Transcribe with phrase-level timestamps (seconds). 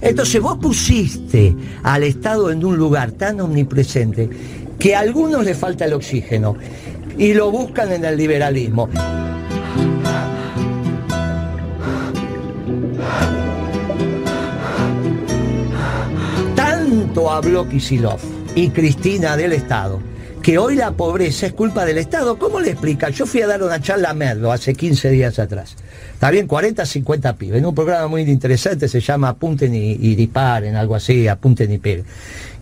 [0.00, 4.30] Entonces vos pusiste al Estado en un lugar tan omnipresente
[4.78, 6.56] que a algunos le falta el oxígeno
[7.18, 8.88] y lo buscan en el liberalismo.
[16.54, 20.00] Tanto habló Kisilov y Cristina del Estado
[20.42, 22.38] que hoy la pobreza es culpa del Estado.
[22.38, 23.08] ¿Cómo le explica?
[23.10, 25.74] Yo fui a dar una charla a Merlo hace 15 días atrás.
[26.12, 27.58] Está bien, 40, 50 pibes.
[27.58, 32.06] En un programa muy interesante se llama Apunten y, disparen, algo así, Apunten y peguen.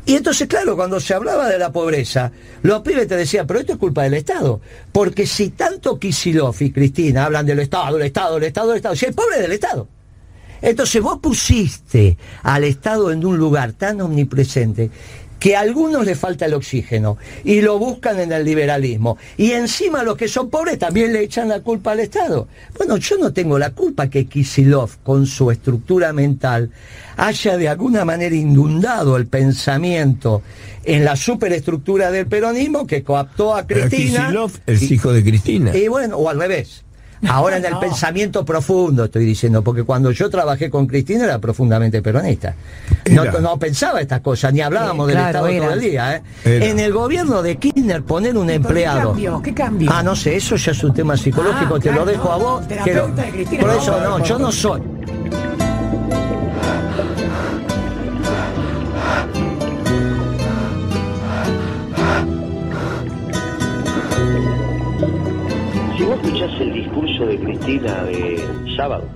[0.07, 3.75] Y entonces, claro, cuando se hablaba de la pobreza, los pibes te decían, pero esto
[3.75, 4.63] es culpa del Estado.
[4.91, 8.97] Porque si tanto Kisilov y Cristina hablan del Estado, del Estado, del Estado, del Estado,
[8.97, 9.89] si el pobre del Estado.
[10.65, 14.91] Entonces vos pusiste al Estado en un lugar tan omnipresente
[15.39, 19.19] que a algunos le falta el oxígeno y lo buscan en el liberalismo.
[19.37, 22.49] Y encima los que son pobres también le echan la culpa al Estado.
[22.77, 26.71] Bueno, yo no tengo la culpa que Kisilov, con su estructura mental,
[27.17, 30.43] haya de alguna manera inundado el pensamiento
[30.85, 34.27] en la superestructura del peronismo que coaptó a Cristina.
[34.27, 35.77] Kisilov es hijo de Cristina.
[35.77, 36.84] Y bueno, o al revés.
[37.29, 42.03] Ahora en el pensamiento profundo estoy diciendo, porque cuando yo trabajé con Cristina era profundamente
[42.03, 42.55] peronista.
[43.41, 46.17] No, pensaba estas cosas, ni hablábamos del Estado todo el día.
[46.17, 46.23] ¿eh?
[46.45, 49.15] En el gobierno de Kirchner poner un empleado.
[49.43, 49.91] ¿Qué cambio?
[49.93, 52.65] Ah, no sé, eso ya es un tema psicológico, ah, te lo dejo a vos.
[52.65, 54.83] por eso no, yo no soy.
[66.55, 68.37] Escuchás el discurso de Cristina de
[68.77, 69.09] sábado,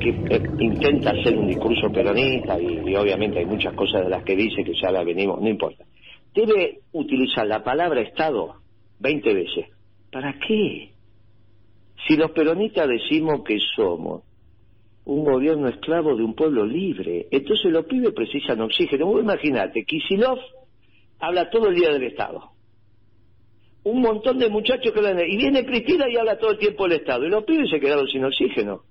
[0.00, 4.36] que eh, intenta hacer un discurso peronista y, obviamente hay muchas cosas de las que
[4.36, 5.84] dice que ya la venimos, no importa.
[6.34, 8.56] Debe utilizar la palabra Estado
[9.00, 9.66] 20 veces.
[10.10, 10.90] ¿Para qué?
[12.06, 14.22] Si los peronistas decimos que somos
[15.04, 19.06] un gobierno esclavo de un pueblo libre, entonces los pibes precisan oxígeno.
[19.06, 20.38] Vos imaginate, Kisilov
[21.20, 22.53] habla todo el día del Estado
[23.84, 27.00] un montón de muchachos que hablan, y viene Cristina y habla todo el tiempo del
[27.00, 28.82] Estado, y los pibes se quedaron sin oxígeno.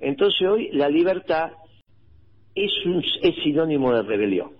[0.00, 1.52] Entonces hoy la libertad
[2.54, 4.52] es, un, es sinónimo de rebelión.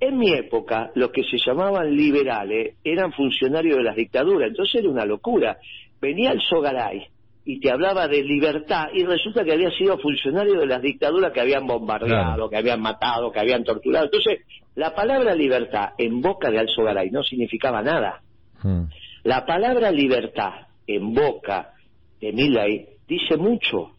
[0.00, 4.90] En mi época, los que se llamaban liberales eran funcionarios de las dictaduras, entonces era
[4.90, 5.58] una locura.
[6.00, 7.06] Venía el Sogaray
[7.44, 11.40] y te hablaba de libertad y resulta que había sido funcionario de las dictaduras que
[11.40, 14.06] habían bombardeado, que habían matado, que habían torturado.
[14.06, 14.40] Entonces,
[14.74, 18.22] la palabra libertad en boca de Alzogaray no significaba nada.
[18.62, 18.84] Mm.
[19.24, 20.52] La palabra libertad
[20.86, 21.72] en boca
[22.20, 23.92] de Milay dice mucho.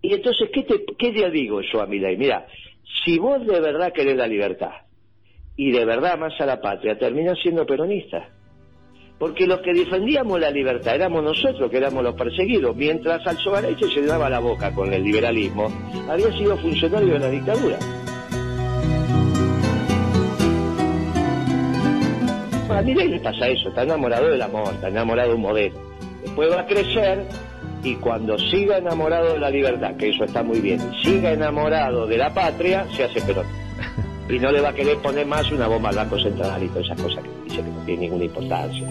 [0.00, 2.16] Y entonces, ¿qué te, qué te digo yo a Milay?
[2.16, 2.46] Mira,
[3.04, 4.72] si vos de verdad querés la libertad
[5.56, 8.28] y de verdad más a la patria, terminás siendo peronista.
[9.18, 13.86] Porque los que defendíamos la libertad éramos nosotros, que éramos los perseguidos, mientras Alzogaray se
[13.86, 15.68] llenaba la boca con el liberalismo,
[16.08, 17.78] había sido funcionario de la dictadura.
[22.82, 25.80] A Milei le pasa eso, está enamorado del amor, está enamorado de un modelo.
[26.22, 27.26] Después va a crecer
[27.82, 32.18] y cuando siga enamorado de la libertad, que eso está muy bien, siga enamorado de
[32.18, 33.48] la patria, se hace pelota.
[34.28, 36.86] Y no le va a querer poner más una bomba al Banco Central y todas
[36.86, 38.88] esas cosas que dice que no tiene ninguna importancia.